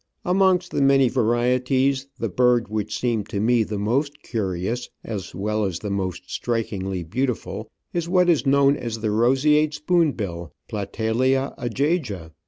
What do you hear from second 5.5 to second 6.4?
as the most